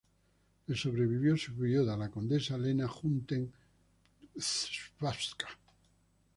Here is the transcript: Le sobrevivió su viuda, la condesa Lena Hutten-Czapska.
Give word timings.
Le 0.65 0.73
sobrevivió 0.75 1.37
su 1.37 1.53
viuda, 1.53 1.95
la 1.95 2.09
condesa 2.09 2.57
Lena 2.57 2.87
Hutten-Czapska. 2.87 3.55